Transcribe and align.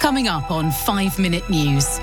Coming 0.00 0.28
up 0.28 0.50
on 0.50 0.70
5 0.70 1.18
Minute 1.18 1.48
News. 1.50 1.98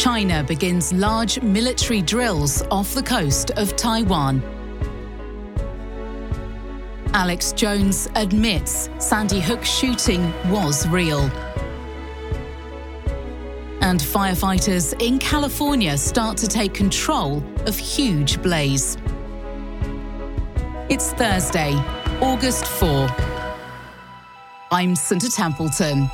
China 0.00 0.42
begins 0.42 0.94
large 0.94 1.42
military 1.42 2.00
drills 2.00 2.62
off 2.70 2.94
the 2.94 3.02
coast 3.02 3.50
of 3.58 3.76
Taiwan. 3.76 4.42
Alex 7.12 7.52
Jones 7.52 8.08
admits 8.14 8.88
Sandy 8.98 9.40
Hook 9.40 9.62
shooting 9.62 10.32
was 10.50 10.88
real. 10.88 11.20
And 13.82 14.00
firefighters 14.00 14.98
in 15.02 15.18
California 15.18 15.98
start 15.98 16.38
to 16.38 16.48
take 16.48 16.72
control 16.72 17.44
of 17.66 17.76
huge 17.76 18.40
blaze. 18.40 18.96
It's 20.88 21.12
Thursday, 21.12 21.74
August 22.22 22.66
4. 22.66 23.39
I'm 24.72 24.94
Santa 24.94 25.28
Templeton. 25.28 26.08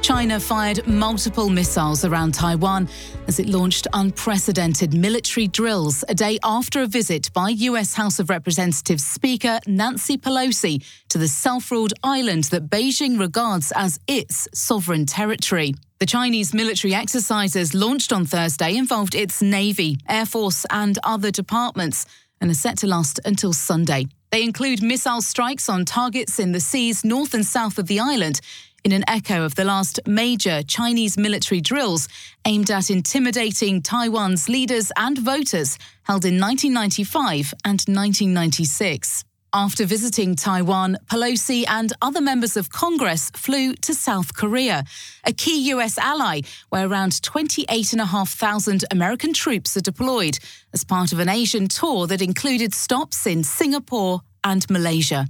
China 0.00 0.40
fired 0.40 0.86
multiple 0.86 1.50
missiles 1.50 2.06
around 2.06 2.32
Taiwan 2.32 2.88
as 3.26 3.38
it 3.38 3.46
launched 3.46 3.86
unprecedented 3.92 4.94
military 4.94 5.46
drills 5.46 6.02
a 6.08 6.14
day 6.14 6.38
after 6.42 6.80
a 6.80 6.86
visit 6.86 7.30
by 7.34 7.50
US 7.50 7.92
House 7.92 8.18
of 8.18 8.30
Representatives 8.30 9.06
Speaker 9.06 9.60
Nancy 9.66 10.16
Pelosi 10.16 10.82
to 11.10 11.18
the 11.18 11.28
self 11.28 11.70
ruled 11.70 11.92
island 12.02 12.44
that 12.44 12.70
Beijing 12.70 13.20
regards 13.20 13.70
as 13.76 14.00
its 14.08 14.48
sovereign 14.54 15.04
territory. 15.04 15.74
The 15.98 16.06
Chinese 16.06 16.54
military 16.54 16.94
exercises 16.94 17.74
launched 17.74 18.14
on 18.14 18.24
Thursday 18.24 18.78
involved 18.78 19.14
its 19.14 19.42
Navy, 19.42 19.98
Air 20.08 20.24
Force, 20.24 20.64
and 20.70 20.98
other 21.04 21.30
departments 21.30 22.06
and 22.40 22.50
are 22.50 22.54
set 22.54 22.78
to 22.78 22.86
last 22.86 23.20
until 23.26 23.52
Sunday. 23.52 24.06
They 24.30 24.42
include 24.42 24.82
missile 24.82 25.22
strikes 25.22 25.68
on 25.68 25.84
targets 25.84 26.38
in 26.38 26.52
the 26.52 26.60
seas 26.60 27.04
north 27.04 27.34
and 27.34 27.46
south 27.46 27.78
of 27.78 27.86
the 27.86 28.00
island 28.00 28.40
in 28.84 28.92
an 28.92 29.04
echo 29.08 29.44
of 29.44 29.54
the 29.54 29.64
last 29.64 30.00
major 30.06 30.62
Chinese 30.62 31.18
military 31.18 31.60
drills 31.60 32.08
aimed 32.44 32.70
at 32.70 32.90
intimidating 32.90 33.82
Taiwan's 33.82 34.48
leaders 34.48 34.92
and 34.96 35.18
voters 35.18 35.78
held 36.04 36.24
in 36.24 36.40
1995 36.40 37.54
and 37.64 37.82
1996. 37.86 39.24
After 39.54 39.86
visiting 39.86 40.36
Taiwan, 40.36 40.98
Pelosi 41.10 41.64
and 41.66 41.90
other 42.02 42.20
members 42.20 42.54
of 42.58 42.68
Congress 42.68 43.30
flew 43.30 43.72
to 43.76 43.94
South 43.94 44.34
Korea, 44.34 44.84
a 45.24 45.32
key 45.32 45.70
US 45.72 45.96
ally 45.96 46.42
where 46.68 46.86
around 46.86 47.22
28,500 47.22 48.84
American 48.90 49.32
troops 49.32 49.74
are 49.74 49.80
deployed 49.80 50.38
as 50.74 50.84
part 50.84 51.12
of 51.12 51.18
an 51.18 51.30
Asian 51.30 51.66
tour 51.66 52.06
that 52.06 52.20
included 52.20 52.74
stops 52.74 53.26
in 53.26 53.42
Singapore 53.42 54.20
and 54.44 54.68
Malaysia. 54.68 55.26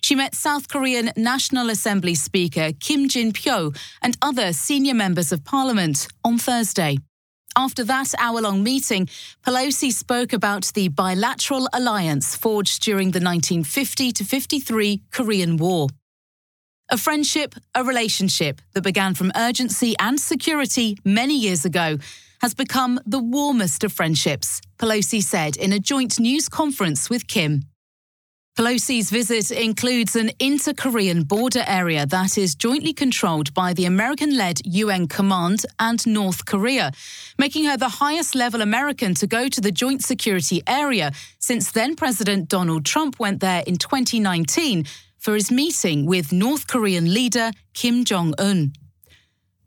She 0.00 0.14
met 0.14 0.34
South 0.34 0.68
Korean 0.68 1.10
National 1.14 1.68
Assembly 1.68 2.14
Speaker 2.14 2.72
Kim 2.80 3.10
Jin 3.10 3.32
Pyo 3.32 3.76
and 4.00 4.16
other 4.22 4.54
senior 4.54 4.94
members 4.94 5.32
of 5.32 5.44
parliament 5.44 6.08
on 6.24 6.38
Thursday. 6.38 6.96
After 7.56 7.84
that 7.84 8.12
hour 8.18 8.40
long 8.40 8.64
meeting, 8.64 9.08
Pelosi 9.46 9.92
spoke 9.92 10.32
about 10.32 10.72
the 10.74 10.88
bilateral 10.88 11.68
alliance 11.72 12.34
forged 12.36 12.82
during 12.82 13.12
the 13.12 13.20
1950 13.20 14.10
to 14.12 14.24
53 14.24 15.02
Korean 15.12 15.56
War. 15.56 15.88
A 16.90 16.98
friendship, 16.98 17.54
a 17.74 17.84
relationship 17.84 18.60
that 18.72 18.82
began 18.82 19.14
from 19.14 19.30
urgency 19.36 19.94
and 20.00 20.18
security 20.18 20.98
many 21.04 21.38
years 21.38 21.64
ago 21.64 21.98
has 22.40 22.54
become 22.54 23.00
the 23.06 23.20
warmest 23.20 23.84
of 23.84 23.92
friendships, 23.92 24.60
Pelosi 24.78 25.22
said 25.22 25.56
in 25.56 25.72
a 25.72 25.78
joint 25.78 26.18
news 26.18 26.48
conference 26.48 27.08
with 27.08 27.28
Kim. 27.28 27.62
Pelosi's 28.56 29.10
visit 29.10 29.50
includes 29.50 30.14
an 30.14 30.30
inter 30.38 30.72
Korean 30.72 31.24
border 31.24 31.64
area 31.66 32.06
that 32.06 32.38
is 32.38 32.54
jointly 32.54 32.92
controlled 32.92 33.52
by 33.52 33.72
the 33.72 33.84
American 33.84 34.36
led 34.36 34.60
UN 34.64 35.08
Command 35.08 35.66
and 35.80 36.06
North 36.06 36.46
Korea, 36.46 36.92
making 37.36 37.64
her 37.64 37.76
the 37.76 37.88
highest 37.88 38.36
level 38.36 38.62
American 38.62 39.12
to 39.14 39.26
go 39.26 39.48
to 39.48 39.60
the 39.60 39.72
joint 39.72 40.04
security 40.04 40.62
area 40.68 41.10
since 41.40 41.72
then 41.72 41.96
President 41.96 42.48
Donald 42.48 42.84
Trump 42.84 43.18
went 43.18 43.40
there 43.40 43.64
in 43.66 43.76
2019 43.76 44.84
for 45.18 45.34
his 45.34 45.50
meeting 45.50 46.06
with 46.06 46.30
North 46.30 46.68
Korean 46.68 47.12
leader 47.12 47.50
Kim 47.72 48.04
Jong 48.04 48.34
un. 48.38 48.72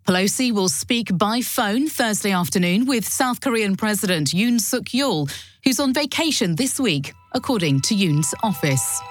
Pelosi 0.08 0.54
will 0.54 0.70
speak 0.70 1.18
by 1.18 1.42
phone 1.42 1.90
Thursday 1.90 2.32
afternoon 2.32 2.86
with 2.86 3.06
South 3.06 3.42
Korean 3.42 3.76
President 3.76 4.30
Yoon 4.30 4.58
Suk 4.58 4.86
Yeol, 4.86 5.30
who's 5.66 5.82
on 5.82 5.94
vacation 5.94 6.56
this 6.56 6.80
week, 6.80 7.12
according 7.34 7.82
to 7.82 7.94
Yoon's 7.94 8.34
office. 8.42 9.02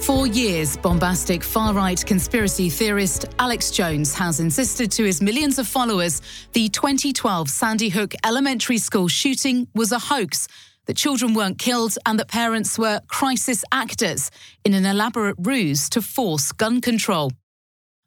For 0.00 0.26
years, 0.26 0.78
bombastic 0.78 1.44
far 1.44 1.74
right 1.74 2.02
conspiracy 2.06 2.70
theorist 2.70 3.26
Alex 3.38 3.70
Jones 3.70 4.14
has 4.14 4.40
insisted 4.40 4.90
to 4.92 5.04
his 5.04 5.20
millions 5.20 5.58
of 5.58 5.68
followers 5.68 6.22
the 6.54 6.70
2012 6.70 7.50
Sandy 7.50 7.90
Hook 7.90 8.14
elementary 8.24 8.78
school 8.78 9.08
shooting 9.08 9.68
was 9.74 9.92
a 9.92 9.98
hoax 9.98 10.48
that 10.88 10.96
children 10.96 11.34
weren't 11.34 11.58
killed 11.58 11.96
and 12.06 12.18
that 12.18 12.28
parents 12.28 12.78
were 12.78 13.00
crisis 13.08 13.62
actors 13.70 14.30
in 14.64 14.72
an 14.72 14.86
elaborate 14.86 15.36
ruse 15.38 15.88
to 15.90 16.02
force 16.02 16.50
gun 16.50 16.80
control. 16.80 17.30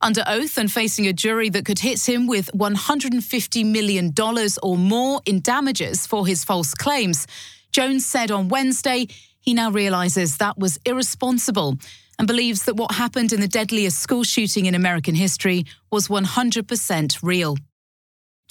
Under 0.01 0.23
oath 0.25 0.57
and 0.57 0.69
facing 0.71 1.05
a 1.05 1.13
jury 1.13 1.49
that 1.49 1.63
could 1.63 1.77
hit 1.77 2.09
him 2.09 2.25
with 2.25 2.49
$150 2.53 3.65
million 3.71 4.11
or 4.63 4.77
more 4.77 5.21
in 5.27 5.41
damages 5.41 6.07
for 6.07 6.25
his 6.25 6.43
false 6.43 6.73
claims, 6.73 7.27
Jones 7.71 8.03
said 8.03 8.31
on 8.31 8.49
Wednesday 8.49 9.05
he 9.39 9.53
now 9.53 9.69
realizes 9.69 10.37
that 10.37 10.57
was 10.57 10.79
irresponsible 10.83 11.77
and 12.17 12.27
believes 12.27 12.63
that 12.65 12.77
what 12.77 12.95
happened 12.95 13.31
in 13.31 13.41
the 13.41 13.47
deadliest 13.47 13.99
school 13.99 14.23
shooting 14.23 14.65
in 14.65 14.73
American 14.73 15.13
history 15.13 15.65
was 15.91 16.07
100% 16.07 17.19
real. 17.21 17.57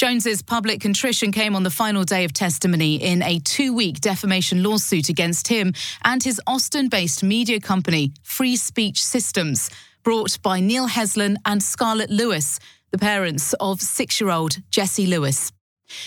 Jones's 0.00 0.40
public 0.40 0.80
contrition 0.80 1.30
came 1.30 1.54
on 1.54 1.62
the 1.62 1.68
final 1.68 2.04
day 2.04 2.24
of 2.24 2.32
testimony 2.32 2.94
in 2.94 3.22
a 3.22 3.38
two-week 3.40 4.00
defamation 4.00 4.62
lawsuit 4.62 5.10
against 5.10 5.46
him 5.46 5.74
and 6.02 6.22
his 6.22 6.40
Austin-based 6.46 7.22
media 7.22 7.60
company, 7.60 8.14
Free 8.22 8.56
Speech 8.56 9.04
Systems, 9.04 9.68
brought 10.02 10.40
by 10.40 10.58
Neil 10.58 10.88
Heslin 10.88 11.36
and 11.44 11.62
Scarlett 11.62 12.08
Lewis, 12.08 12.58
the 12.92 12.96
parents 12.96 13.52
of 13.60 13.82
six-year-old 13.82 14.56
Jesse 14.70 15.06
Lewis. 15.06 15.52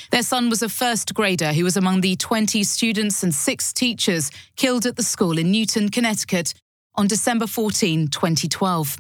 Their 0.10 0.24
son 0.24 0.50
was 0.50 0.64
a 0.64 0.70
first 0.70 1.14
grader 1.14 1.54
who 1.54 1.64
was 1.64 1.78
among 1.78 2.02
the 2.02 2.16
20 2.16 2.64
students 2.64 3.22
and 3.22 3.32
six 3.32 3.72
teachers 3.72 4.32
killed 4.56 4.88
at 4.88 4.96
the 4.96 5.04
school 5.04 5.38
in 5.38 5.52
Newtown, 5.52 5.90
Connecticut 5.90 6.56
on 6.96 7.06
December 7.06 7.46
14, 7.46 8.08
2012. 8.08 8.98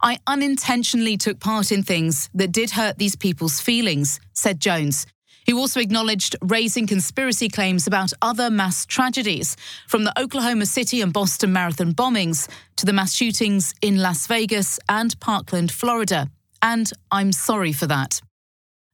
I 0.00 0.18
unintentionally 0.26 1.16
took 1.16 1.40
part 1.40 1.72
in 1.72 1.82
things 1.82 2.30
that 2.34 2.52
did 2.52 2.70
hurt 2.70 2.98
these 2.98 3.16
people's 3.16 3.60
feelings, 3.60 4.20
said 4.32 4.60
Jones, 4.60 5.06
who 5.46 5.58
also 5.58 5.80
acknowledged 5.80 6.36
raising 6.42 6.86
conspiracy 6.86 7.48
claims 7.48 7.86
about 7.86 8.12
other 8.22 8.50
mass 8.50 8.86
tragedies, 8.86 9.56
from 9.86 10.04
the 10.04 10.20
Oklahoma 10.20 10.66
City 10.66 11.00
and 11.00 11.12
Boston 11.12 11.52
marathon 11.52 11.94
bombings 11.94 12.48
to 12.76 12.86
the 12.86 12.92
mass 12.92 13.14
shootings 13.14 13.74
in 13.82 13.98
Las 13.98 14.26
Vegas 14.26 14.78
and 14.88 15.18
Parkland, 15.20 15.72
Florida. 15.72 16.28
And 16.62 16.90
I'm 17.10 17.32
sorry 17.32 17.72
for 17.72 17.86
that. 17.86 18.20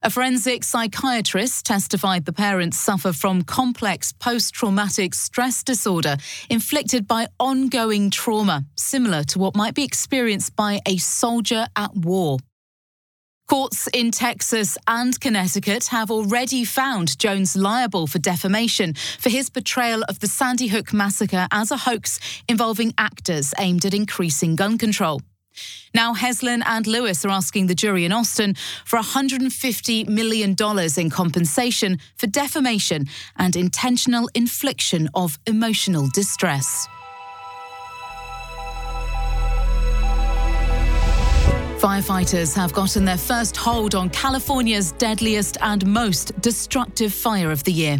A 0.05 0.09
forensic 0.11 0.63
psychiatrist 0.63 1.65
testified 1.65 2.25
the 2.25 2.31
parents 2.31 2.77
suffer 2.77 3.11
from 3.11 3.41
complex 3.41 4.11
post 4.11 4.53
traumatic 4.53 5.15
stress 5.15 5.63
disorder 5.63 6.17
inflicted 6.47 7.07
by 7.07 7.25
ongoing 7.39 8.11
trauma, 8.11 8.65
similar 8.75 9.23
to 9.23 9.39
what 9.39 9.55
might 9.55 9.73
be 9.73 9.83
experienced 9.83 10.55
by 10.55 10.79
a 10.85 10.97
soldier 10.97 11.65
at 11.75 11.95
war. 11.95 12.37
Courts 13.49 13.89
in 13.95 14.11
Texas 14.11 14.77
and 14.87 15.19
Connecticut 15.19 15.87
have 15.87 16.11
already 16.11 16.65
found 16.65 17.17
Jones 17.17 17.55
liable 17.55 18.05
for 18.05 18.19
defamation 18.19 18.93
for 19.17 19.29
his 19.31 19.49
portrayal 19.49 20.03
of 20.03 20.19
the 20.19 20.27
Sandy 20.27 20.67
Hook 20.67 20.93
massacre 20.93 21.47
as 21.51 21.71
a 21.71 21.77
hoax 21.77 22.19
involving 22.47 22.93
actors 22.99 23.55
aimed 23.57 23.85
at 23.85 23.95
increasing 23.95 24.55
gun 24.55 24.77
control. 24.77 25.21
Now, 25.93 26.13
Heslin 26.13 26.61
and 26.65 26.87
Lewis 26.87 27.23
are 27.25 27.31
asking 27.31 27.67
the 27.67 27.75
jury 27.75 28.05
in 28.05 28.11
Austin 28.11 28.55
for 28.85 28.99
$150 28.99 30.07
million 30.09 30.55
in 30.97 31.09
compensation 31.09 31.99
for 32.17 32.27
defamation 32.27 33.05
and 33.37 33.55
intentional 33.55 34.29
infliction 34.35 35.09
of 35.13 35.39
emotional 35.47 36.09
distress. 36.13 36.87
Firefighters 41.79 42.55
have 42.55 42.73
gotten 42.73 43.05
their 43.05 43.17
first 43.17 43.55
hold 43.55 43.93
on 43.93 44.09
California's 44.09 44.93
deadliest 44.93 45.57
and 45.61 45.85
most 45.85 46.31
destructive 46.41 47.13
fire 47.13 47.51
of 47.51 47.63
the 47.63 47.71
year. 47.71 47.99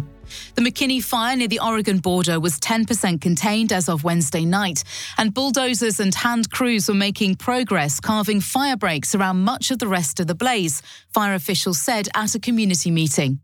The 0.54 0.62
McKinney 0.62 1.02
fire 1.02 1.36
near 1.36 1.48
the 1.48 1.60
Oregon 1.60 1.98
border 1.98 2.40
was 2.40 2.58
10% 2.60 3.20
contained 3.20 3.72
as 3.72 3.88
of 3.88 4.04
Wednesday 4.04 4.44
night, 4.44 4.84
and 5.18 5.34
bulldozers 5.34 6.00
and 6.00 6.14
hand 6.14 6.50
crews 6.50 6.88
were 6.88 6.94
making 6.94 7.36
progress 7.36 8.00
carving 8.00 8.40
fire 8.40 8.76
breaks 8.76 9.14
around 9.14 9.44
much 9.44 9.70
of 9.70 9.78
the 9.78 9.88
rest 9.88 10.20
of 10.20 10.26
the 10.26 10.34
blaze, 10.34 10.82
fire 11.12 11.34
officials 11.34 11.78
said 11.78 12.08
at 12.14 12.34
a 12.34 12.40
community 12.40 12.90
meeting. 12.90 13.40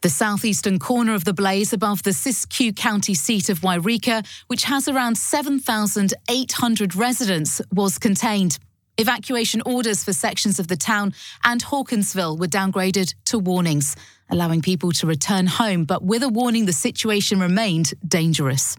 The 0.00 0.08
southeastern 0.08 0.78
corner 0.78 1.14
of 1.14 1.24
the 1.24 1.34
blaze 1.34 1.72
above 1.72 2.04
the 2.04 2.10
Siskiyou 2.10 2.76
County 2.76 3.14
seat 3.14 3.48
of 3.48 3.62
Yreka, 3.62 4.24
which 4.46 4.62
has 4.64 4.86
around 4.86 5.18
7,800 5.18 6.94
residents, 6.94 7.60
was 7.72 7.98
contained. 7.98 8.60
Evacuation 9.00 9.62
orders 9.64 10.02
for 10.02 10.12
sections 10.12 10.58
of 10.58 10.66
the 10.66 10.76
town 10.76 11.14
and 11.44 11.62
Hawkinsville 11.62 12.36
were 12.36 12.48
downgraded 12.48 13.14
to 13.26 13.38
warnings, 13.38 13.94
allowing 14.28 14.60
people 14.60 14.90
to 14.90 15.06
return 15.06 15.46
home, 15.46 15.84
but 15.84 16.02
with 16.02 16.24
a 16.24 16.28
warning 16.28 16.66
the 16.66 16.72
situation 16.72 17.38
remained 17.38 17.94
dangerous. 18.06 18.76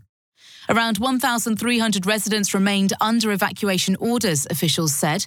Around 0.68 0.98
1,300 0.98 2.06
residents 2.06 2.54
remained 2.54 2.92
under 3.00 3.32
evacuation 3.32 3.96
orders, 3.96 4.46
officials 4.50 4.94
said. 4.94 5.26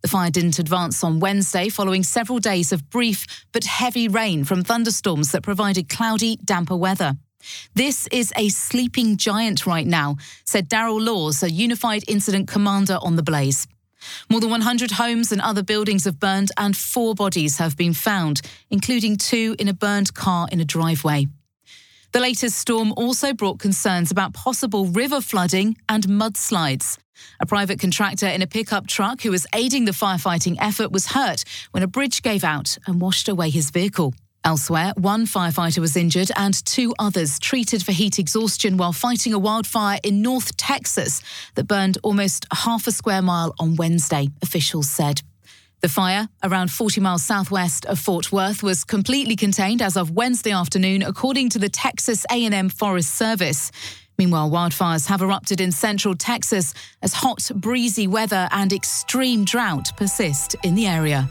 The 0.00 0.08
fire 0.08 0.30
didn't 0.30 0.58
advance 0.58 1.04
on 1.04 1.20
Wednesday 1.20 1.68
following 1.68 2.02
several 2.02 2.38
days 2.38 2.72
of 2.72 2.88
brief 2.88 3.26
but 3.52 3.64
heavy 3.64 4.08
rain 4.08 4.44
from 4.44 4.64
thunderstorms 4.64 5.32
that 5.32 5.42
provided 5.42 5.90
cloudy, 5.90 6.38
damper 6.42 6.76
weather. 6.76 7.12
This 7.74 8.08
is 8.10 8.32
a 8.36 8.48
sleeping 8.48 9.18
giant 9.18 9.66
right 9.66 9.86
now, 9.86 10.16
said 10.46 10.70
Daryl 10.70 11.04
Laws, 11.04 11.42
a 11.42 11.50
unified 11.50 12.04
incident 12.08 12.48
commander 12.48 12.96
on 13.02 13.16
the 13.16 13.22
blaze. 13.22 13.66
More 14.28 14.40
than 14.40 14.50
100 14.50 14.92
homes 14.92 15.32
and 15.32 15.40
other 15.40 15.62
buildings 15.62 16.04
have 16.04 16.20
burned, 16.20 16.50
and 16.56 16.76
four 16.76 17.14
bodies 17.14 17.58
have 17.58 17.76
been 17.76 17.94
found, 17.94 18.40
including 18.70 19.16
two 19.16 19.56
in 19.58 19.68
a 19.68 19.74
burned 19.74 20.14
car 20.14 20.48
in 20.50 20.60
a 20.60 20.64
driveway. 20.64 21.26
The 22.12 22.20
latest 22.20 22.58
storm 22.58 22.92
also 22.96 23.32
brought 23.32 23.60
concerns 23.60 24.10
about 24.10 24.32
possible 24.32 24.86
river 24.86 25.20
flooding 25.20 25.76
and 25.88 26.04
mudslides. 26.08 26.98
A 27.38 27.46
private 27.46 27.78
contractor 27.78 28.26
in 28.26 28.42
a 28.42 28.46
pickup 28.46 28.86
truck 28.86 29.22
who 29.22 29.30
was 29.30 29.46
aiding 29.54 29.84
the 29.84 29.92
firefighting 29.92 30.56
effort 30.58 30.90
was 30.90 31.08
hurt 31.08 31.44
when 31.70 31.82
a 31.82 31.86
bridge 31.86 32.22
gave 32.22 32.42
out 32.42 32.78
and 32.86 33.00
washed 33.00 33.28
away 33.28 33.50
his 33.50 33.70
vehicle. 33.70 34.14
Elsewhere, 34.42 34.94
one 34.96 35.26
firefighter 35.26 35.78
was 35.78 35.96
injured 35.96 36.30
and 36.34 36.64
two 36.64 36.94
others 36.98 37.38
treated 37.38 37.84
for 37.84 37.92
heat 37.92 38.18
exhaustion 38.18 38.78
while 38.78 38.92
fighting 38.92 39.34
a 39.34 39.38
wildfire 39.38 39.98
in 40.02 40.22
North 40.22 40.56
Texas 40.56 41.20
that 41.56 41.68
burned 41.68 41.98
almost 42.02 42.46
half 42.52 42.86
a 42.86 42.90
square 42.90 43.20
mile 43.20 43.54
on 43.58 43.76
Wednesday, 43.76 44.28
officials 44.42 44.90
said. 44.90 45.20
The 45.82 45.88
fire, 45.88 46.28
around 46.42 46.70
40 46.70 47.00
miles 47.00 47.22
southwest 47.22 47.84
of 47.86 47.98
Fort 47.98 48.32
Worth, 48.32 48.62
was 48.62 48.84
completely 48.84 49.36
contained 49.36 49.82
as 49.82 49.96
of 49.96 50.10
Wednesday 50.10 50.52
afternoon, 50.52 51.02
according 51.02 51.50
to 51.50 51.58
the 51.58 51.70
Texas 51.70 52.24
A&M 52.30 52.68
Forest 52.70 53.14
Service. 53.14 53.70
Meanwhile, 54.18 54.50
wildfires 54.50 55.06
have 55.06 55.22
erupted 55.22 55.60
in 55.60 55.72
central 55.72 56.14
Texas 56.14 56.74
as 57.02 57.14
hot, 57.14 57.50
breezy 57.54 58.06
weather 58.06 58.48
and 58.52 58.72
extreme 58.72 59.44
drought 59.44 59.90
persist 59.96 60.54
in 60.62 60.74
the 60.74 60.86
area. 60.86 61.30